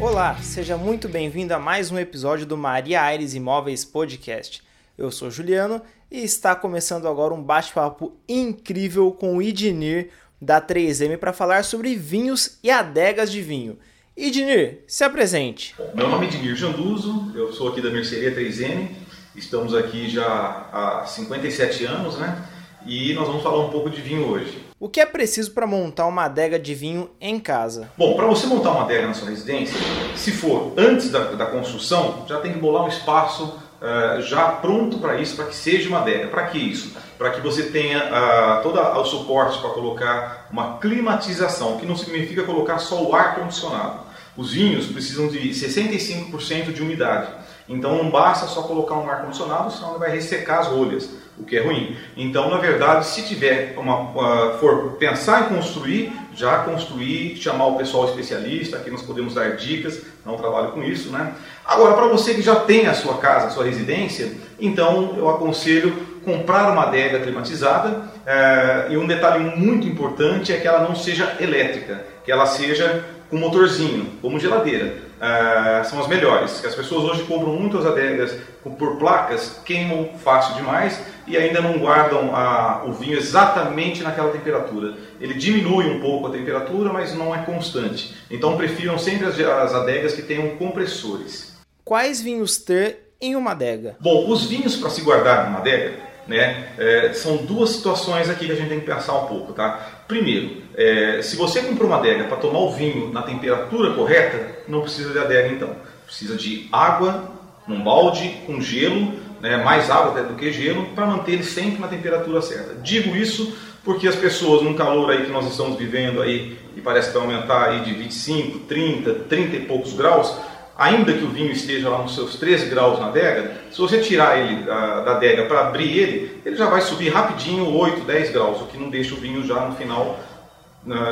[0.00, 4.62] Olá, seja muito bem-vindo a mais um episódio do Maria Aires Imóveis Podcast.
[4.96, 10.10] Eu sou Juliano e está começando agora um bate-papo incrível com o Idnir
[10.40, 13.76] da 3M para falar sobre vinhos e adegas de vinho.
[14.16, 15.74] Idnir, se apresente.
[15.92, 18.90] Meu nome é Idnir Janduso, eu sou aqui da Mercearia 3M,
[19.34, 20.24] estamos aqui já
[20.72, 22.46] há 57 anos, né?
[22.86, 24.67] E nós vamos falar um pouco de vinho hoje.
[24.80, 27.90] O que é preciso para montar uma adega de vinho em casa?
[27.98, 29.76] Bom, para você montar uma adega na sua residência,
[30.14, 34.98] se for antes da, da construção, já tem que bolar um espaço uh, já pronto
[34.98, 36.28] para isso, para que seja uma adega.
[36.28, 36.96] Para que isso?
[37.18, 42.44] Para que você tenha uh, todo o suporte para colocar uma climatização, que não significa
[42.44, 44.06] colocar só o ar condicionado.
[44.36, 47.32] Os vinhos precisam de 65% de umidade.
[47.68, 51.44] Então não basta só colocar um ar condicionado, senão ele vai ressecar as rolhas, o
[51.44, 51.96] que é ruim.
[52.16, 57.76] Então, na verdade, se tiver uma, uh, for pensar em construir, já construir, chamar o
[57.76, 61.34] pessoal especialista, aqui nós podemos dar dicas, não trabalho com isso, né?
[61.64, 66.08] Agora, para você que já tem a sua casa, a sua residência, então eu aconselho
[66.24, 71.36] comprar uma adega climatizada uh, e um detalhe muito importante é que ela não seja
[71.40, 75.08] elétrica, que ela seja com motorzinho, como geladeira.
[75.18, 76.64] Uh, são as melhores.
[76.64, 78.36] As pessoas hoje compram muitas adegas
[78.78, 84.94] por placas, queimam fácil demais e ainda não guardam a, o vinho exatamente naquela temperatura.
[85.20, 88.14] Ele diminui um pouco a temperatura, mas não é constante.
[88.30, 91.56] Então prefiram sempre as, as adegas que tenham compressores.
[91.84, 93.96] Quais vinhos ter em uma adega?
[93.98, 96.68] Bom, os vinhos para se guardar numa adega né?
[96.76, 99.97] É, são duas situações aqui que a gente tem que pensar um pouco, tá?
[100.08, 104.80] Primeiro, é, se você comprou uma adega para tomar o vinho na temperatura correta, não
[104.80, 105.76] precisa de adega então.
[106.06, 107.30] Precisa de água
[107.66, 109.58] num balde com gelo, né?
[109.58, 112.74] mais água até do que gelo, para manter ele sempre na temperatura certa.
[112.76, 117.08] Digo isso porque as pessoas, num calor aí que nós estamos vivendo aí, e parece
[117.10, 120.34] que vai aumentar aí de 25, 30, 30 e poucos graus,
[120.78, 124.38] ainda que o vinho esteja lá nos seus 13 graus na adega, se você tirar
[124.38, 128.60] ele da, da adega para abrir ele, ele já vai subir rapidinho 8, 10 graus,
[128.62, 130.16] o que não deixa o vinho já no final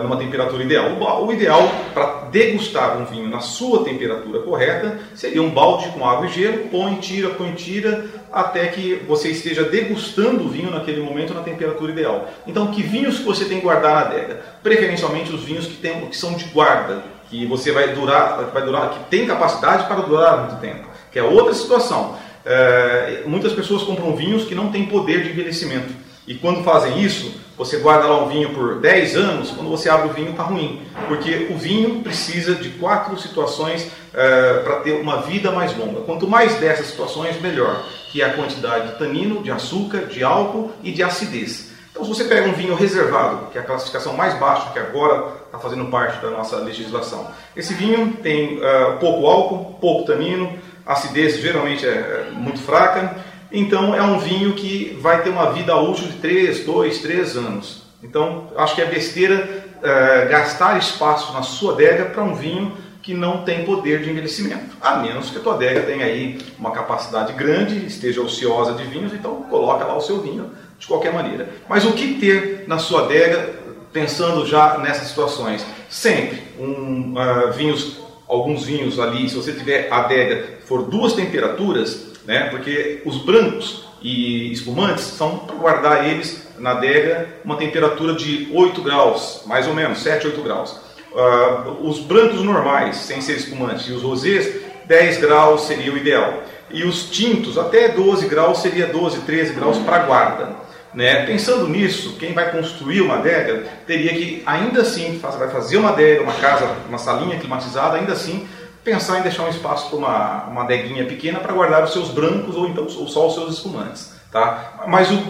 [0.02, 0.90] numa temperatura ideal.
[1.22, 6.26] O, ideal para degustar um vinho na sua temperatura correta seria um balde com água
[6.26, 11.34] e gelo, põe, tira, põe, tira, até que você esteja degustando o vinho naquele momento
[11.34, 12.28] na temperatura ideal.
[12.46, 14.40] Então, que vinhos que você tem que guardar na adega?
[14.62, 18.90] Preferencialmente os vinhos que, tem, que são de guarda, que você vai durar, vai durar,
[18.90, 22.16] que tem capacidade para durar muito tempo, que é outra situação.
[22.44, 25.92] É, muitas pessoas compram vinhos que não têm poder de envelhecimento.
[26.26, 30.08] E quando fazem isso, você guarda lá um vinho por 10 anos, quando você abre
[30.08, 30.82] o vinho está ruim.
[31.08, 36.00] Porque o vinho precisa de quatro situações é, para ter uma vida mais longa.
[36.02, 37.84] Quanto mais dessas situações, melhor.
[38.10, 41.65] Que é a quantidade de tanino, de açúcar, de álcool e de acidez.
[41.96, 45.32] Então, se você pega um vinho reservado, que é a classificação mais baixa, que agora
[45.46, 47.26] está fazendo parte da nossa legislação,
[47.56, 53.16] esse vinho tem uh, pouco álcool, pouco tanino, a acidez geralmente é, é muito fraca,
[53.50, 57.84] então é um vinho que vai ter uma vida útil de 3, 2, 3 anos.
[58.02, 63.14] Então, acho que é besteira uh, gastar espaço na sua adega para um vinho que
[63.14, 64.76] não tem poder de envelhecimento.
[64.82, 69.14] A menos que a tua adega tenha aí uma capacidade grande, esteja ociosa de vinhos,
[69.14, 71.48] então coloca lá o seu vinho de qualquer maneira.
[71.68, 73.54] Mas o que ter na sua adega,
[73.92, 75.64] pensando já nessas situações?
[75.88, 77.98] Sempre um, uh, vinhos,
[78.28, 84.52] alguns vinhos ali, se você tiver adega for duas temperaturas, né, porque os brancos e
[84.52, 89.98] espumantes são para guardar eles na adega uma temperatura de 8 graus, mais ou menos,
[90.00, 90.76] 7, 8 graus.
[91.12, 96.42] Uh, os brancos normais, sem ser espumantes, e os rosés, 10 graus seria o ideal.
[96.70, 100.65] E os tintos, até 12 graus, seria 12, 13 graus para guarda.
[100.96, 101.26] Né?
[101.26, 106.22] Pensando nisso, quem vai construir uma adega teria que, ainda assim, vai fazer uma adega,
[106.22, 108.48] uma casa, uma salinha climatizada, ainda assim,
[108.82, 112.56] pensar em deixar um espaço para uma, uma adeguinha pequena para guardar os seus brancos
[112.56, 114.14] ou então ou só os seus espumantes.
[114.32, 114.86] Tá?
[114.88, 115.22] Mas o,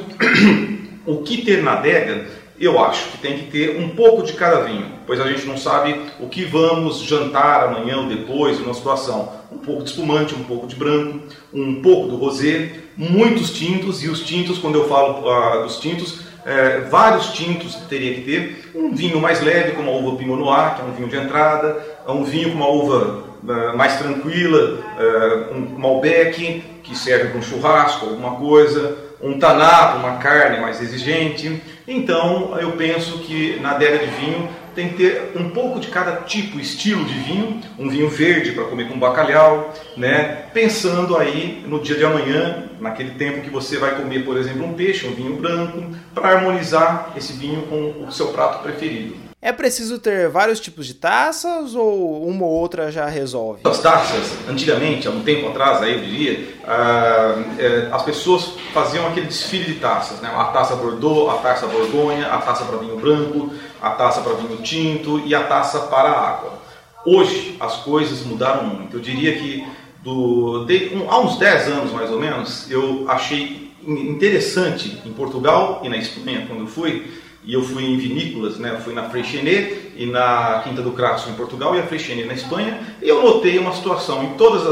[1.04, 2.26] o que ter na adega
[2.60, 5.58] eu acho que tem que ter um pouco de cada vinho, pois a gente não
[5.58, 9.32] sabe o que vamos jantar amanhã ou depois, numa situação.
[9.50, 11.20] Um pouco de espumante, um pouco de branco,
[11.52, 16.26] um pouco do rosé, muitos tintos, e os tintos, quando eu falo uh, dos tintos,
[16.46, 18.70] é, vários tintos teria que ter.
[18.72, 21.76] Um vinho mais leve, como a uva Pinot Noir, que é um vinho de entrada,
[22.06, 27.43] um vinho com uma uva uh, mais tranquila, uh, um Malbec, que serve para um
[27.43, 31.60] churrasco, alguma coisa, um taná, uma carne mais exigente.
[31.88, 36.17] Então, eu penso que na adega de vinho tem que ter um pouco de cada
[36.17, 40.44] tipo, estilo de vinho, um vinho verde para comer com bacalhau, né?
[40.52, 44.75] Pensando aí no dia de amanhã, naquele tempo que você vai comer, por exemplo, um
[44.75, 45.82] peixe, um vinho branco,
[46.14, 49.26] para harmonizar esse vinho com o seu prato preferido.
[49.40, 53.61] É preciso ter vários tipos de taças ou uma ou outra já resolve?
[53.64, 59.06] As taças, antigamente, há um tempo atrás, aí eu diria, ah, é, as pessoas faziam
[59.06, 60.32] aquele desfile de taças, né?
[60.34, 64.56] A taça Bordeaux, a taça Borgonha, a taça para vinho branco, a taça para vinho
[64.58, 66.58] tinto e a taça para água.
[67.05, 68.96] Hoje as coisas mudaram muito.
[68.96, 69.67] Eu diria que
[70.02, 75.81] do, de, um, há uns 10 anos mais ou menos, eu achei interessante em Portugal
[75.84, 77.11] e na Espanha quando eu fui,
[77.44, 78.81] e eu fui em vinícolas, né?
[78.84, 82.81] Fui na Freixenet e na Quinta do Crasso em Portugal e a Freixenet na Espanha,
[83.00, 84.62] e eu notei uma situação em todos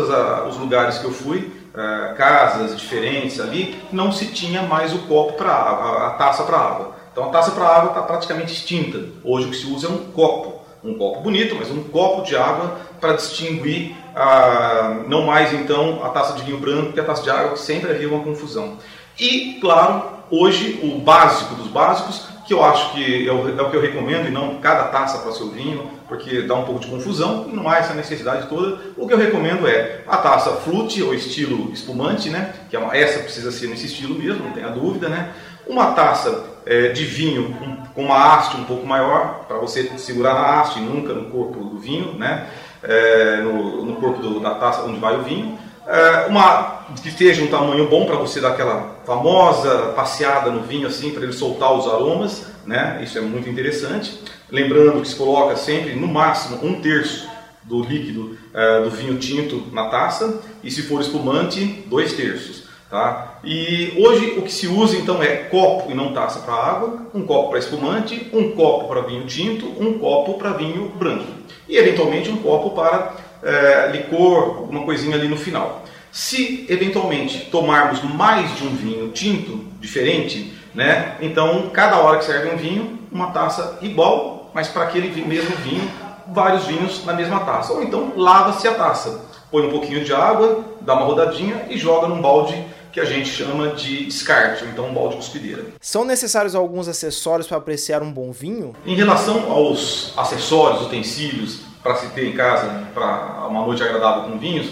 [0.48, 5.34] os lugares que eu fui, uh, casas diferentes ali, não se tinha mais o copo
[5.34, 6.93] para água, a taça para água.
[7.14, 8.98] Então a taça para água está praticamente extinta.
[9.22, 12.36] Hoje o que se usa é um copo, um copo bonito, mas um copo de
[12.36, 17.22] água para distinguir ah, não mais então a taça de vinho branco e a taça
[17.22, 18.78] de água, que sempre havia uma confusão.
[19.16, 23.70] E, claro, hoje o básico dos básicos, que eu acho que é o, é o
[23.70, 26.80] que eu recomendo, e não cada taça para o seu vinho, porque dá um pouco
[26.80, 28.78] de confusão e não há essa necessidade toda.
[28.96, 32.54] O que eu recomendo é a taça flute ou estilo espumante, né?
[32.70, 35.32] Que é uma, essa precisa ser nesse estilo mesmo, não tenha dúvida, né?
[35.66, 37.56] Uma taça é, de vinho
[37.94, 41.78] com uma haste um pouco maior, para você segurar na haste nunca no corpo do
[41.78, 42.46] vinho, né?
[42.82, 45.58] É, no, no, corpo do, da taça onde vai o vinho.
[45.86, 50.86] É, uma que esteja um tamanho bom para você dar aquela famosa passeada no vinho
[50.86, 53.00] assim para ele soltar os aromas, né?
[53.02, 54.18] Isso é muito interessante.
[54.50, 57.28] Lembrando que se coloca sempre no máximo um terço
[57.62, 63.38] do líquido é, do vinho tinto na taça e se for espumante dois terços, tá?
[63.42, 67.26] E hoje o que se usa então é copo e não taça para água, um
[67.26, 71.26] copo para espumante, um copo para vinho tinto, um copo para vinho branco
[71.68, 75.84] e eventualmente um copo para é, licor, alguma coisinha ali no final.
[76.10, 82.50] Se eventualmente tomarmos mais de um vinho tinto diferente, né, então cada hora que serve
[82.50, 85.90] um vinho, uma taça igual, mas para aquele mesmo vinho,
[86.28, 87.72] vários vinhos na mesma taça.
[87.72, 89.20] Ou então lava-se a taça,
[89.50, 93.28] põe um pouquinho de água, dá uma rodadinha e joga num balde que a gente
[93.28, 95.64] chama de descarte, ou então um balde cuspideira.
[95.80, 98.72] São necessários alguns acessórios para apreciar um bom vinho?
[98.86, 104.38] Em relação aos acessórios, utensílios para se ter em casa para uma noite agradável com
[104.38, 104.70] vinhos,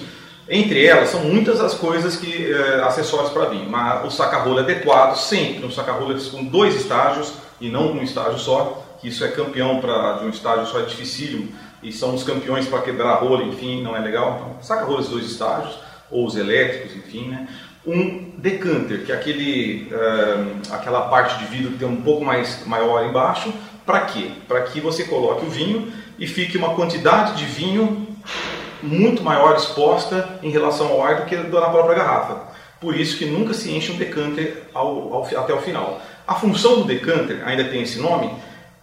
[0.48, 5.14] entre elas são muitas as coisas que é, acessórios para vinho, mas o saca-rolha adequado
[5.16, 9.78] sempre, um saca-rolha com dois estágios e não um estágio só, que isso é campeão
[9.78, 11.48] para de um estágio só é dificílimo
[11.82, 14.36] e são os campeões para quebrar rolha, enfim, não é legal.
[14.36, 15.78] Então, saca-rolhas dois estágios
[16.10, 17.48] ou os elétricos, enfim, né?
[17.84, 22.64] Um decanter, que é aquele, uh, aquela parte de vidro que tem um pouco mais
[22.64, 23.52] maior embaixo,
[23.84, 24.30] para quê?
[24.46, 28.06] Para que você coloque o vinho e fique uma quantidade de vinho
[28.80, 32.44] muito maior exposta em relação ao ar do que na própria garrafa.
[32.80, 36.00] Por isso que nunca se enche um decanter ao, ao, até o final.
[36.24, 38.32] A função do decanter, ainda tem esse nome,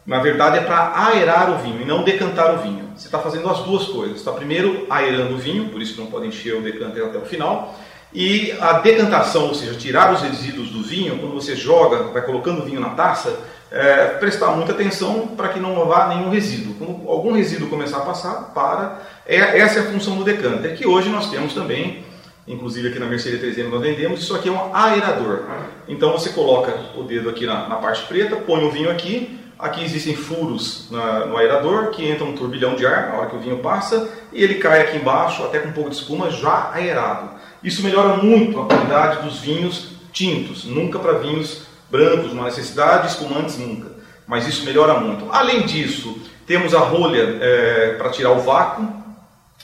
[0.06, 2.90] na verdade é para aerar o vinho e não decantar o vinho.
[2.98, 4.18] Você está fazendo as duas coisas.
[4.18, 7.26] Está primeiro aerando o vinho, por isso que não pode encher o decanter até o
[7.26, 7.74] final.
[8.14, 12.62] E a decantação, ou seja, tirar os resíduos do vinho, quando você joga, vai colocando
[12.62, 13.38] o vinho na taça,
[13.72, 16.74] é, prestar muita atenção para que não vá nenhum resíduo.
[16.74, 19.02] Quando algum resíduo começar a passar, para.
[19.28, 22.04] É, essa é a função do decanter, que hoje nós temos também,
[22.48, 25.44] inclusive aqui na Mercedes 300 nós vendemos, isso aqui é um aerador.
[25.88, 29.84] Então você coloca o dedo aqui na, na parte preta, põe o vinho aqui, aqui
[29.84, 33.40] existem furos na, no aerador, que entra um turbilhão de ar na hora que o
[33.40, 37.38] vinho passa, e ele cai aqui embaixo, até com um pouco de espuma, já aerado.
[37.64, 43.58] Isso melhora muito a qualidade dos vinhos tintos, nunca para vinhos brancos, uma necessidade, espumantes
[43.58, 43.92] nunca.
[44.26, 45.28] Mas isso melhora muito.
[45.32, 48.88] Além disso, temos a rolha é, para tirar o vácuo.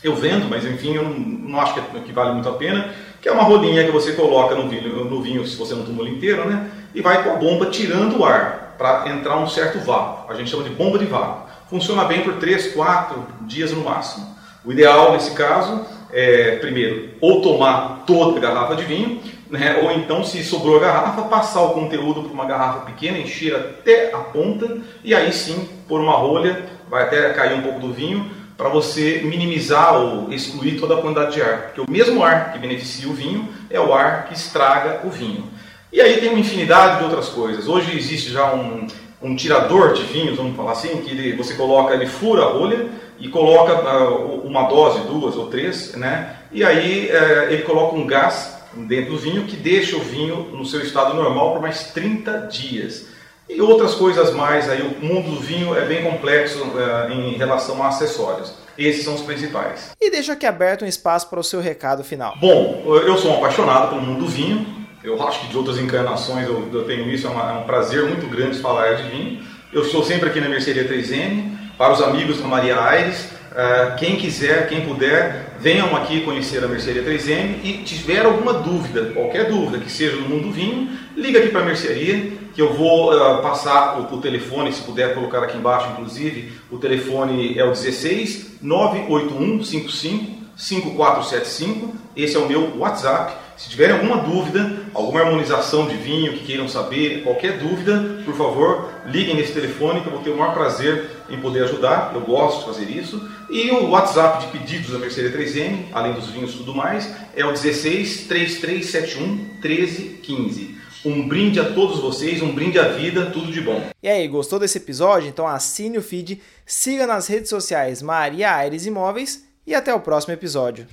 [0.04, 2.94] Eu vendo, mas enfim, eu não, acho que, que, vale muito a pena.
[3.22, 6.06] Que é uma rolinha que você coloca no vinho, no vinho se você não tomou
[6.06, 6.70] ele inteiro, né?
[6.94, 10.32] E vai com a bomba tirando o ar para entrar um certo vácuo.
[10.32, 11.50] A gente chama de bomba de vácuo.
[11.70, 14.36] Funciona bem por 3, 4 dias no máximo.
[14.64, 15.86] O ideal nesse caso
[16.16, 19.20] é, primeiro, ou tomar toda a garrafa de vinho,
[19.50, 19.82] né?
[19.84, 24.14] ou então, se sobrou a garrafa, passar o conteúdo para uma garrafa pequena, encher até
[24.14, 28.32] a ponta e aí sim pôr uma rolha, vai até cair um pouco do vinho,
[28.56, 31.64] para você minimizar ou excluir toda a quantidade de ar.
[31.64, 35.44] Porque o mesmo ar que beneficia o vinho é o ar que estraga o vinho.
[35.92, 37.68] E aí tem uma infinidade de outras coisas.
[37.68, 38.88] Hoje existe já um,
[39.22, 42.88] um tirador de vinhos, vamos falar assim, que ele, você coloca, ele fura a rolha
[43.20, 46.38] e coloca uh, uma dose, duas ou três, né?
[46.52, 50.66] E aí uh, ele coloca um gás dentro do vinho que deixa o vinho no
[50.66, 53.08] seu estado normal por mais 30 dias.
[53.48, 57.82] E outras coisas mais, aí o mundo do vinho é bem complexo uh, em relação
[57.82, 58.54] a acessórios.
[58.78, 59.92] Esses são os principais.
[60.02, 62.36] E deixa aqui aberto um espaço para o seu recado final.
[62.42, 64.66] Bom, eu sou um apaixonado pelo mundo do vinho.
[65.02, 68.60] Eu acho que de outras encarnações eu, tenho isso, é, é um prazer muito grande
[68.60, 69.44] falar de vinho.
[69.72, 74.16] Eu estou sempre aqui na Mercearia 3M, para os amigos da Maria Aires, uh, quem
[74.16, 79.80] quiser, quem puder, venham aqui conhecer a Mercearia 3M e tiver alguma dúvida, qualquer dúvida
[79.80, 83.42] que seja no mundo do vinho, liga aqui para a Mercearia, que eu vou uh,
[83.42, 88.62] passar o, o, telefone, se puder colocar aqui embaixo, inclusive, o telefone é o 16
[88.62, 93.34] 981 55 5475, esse é o meu WhatsApp.
[93.58, 98.90] Se tiverem alguma dúvida, alguma harmonização de vinho que queiram saber, qualquer dúvida, por favor,
[99.06, 102.12] liguem nesse telefone que eu vou ter o maior prazer em poder ajudar.
[102.16, 103.30] Eu gosto de fazer isso.
[103.50, 107.46] E o WhatsApp de pedidos da Mercedes 3M, além dos vinhos e tudo mais, é
[107.46, 109.28] o 16 3371
[109.62, 110.76] 1315.
[111.06, 113.80] Um brinde a todos vocês, um brinde à vida, tudo de bom.
[114.02, 115.30] E aí, gostou desse episódio?
[115.30, 120.34] Então assine o feed, siga nas redes sociais Maria Aires Imóveis e até o próximo
[120.34, 120.88] episódio.